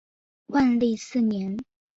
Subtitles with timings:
[0.47, 1.65] 万历四年丙子科举人。